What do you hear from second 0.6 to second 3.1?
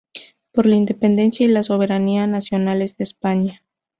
la independencia y la soberanía nacionales de